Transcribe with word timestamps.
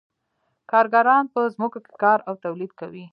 کارګران 0.71 1.23
په 1.33 1.39
ځمکو 1.53 1.79
کې 1.85 1.91
کار 2.03 2.19
او 2.27 2.33
تولید 2.43 2.71
کوي 2.79 3.05